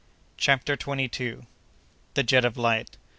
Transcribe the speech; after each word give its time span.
CHAPTER 0.35 0.75
TWENTY 0.75 1.11
SECOND. 1.13 1.45
The 2.15 2.23
Jet 2.23 2.43
of 2.43 2.57
Light. 2.57 2.97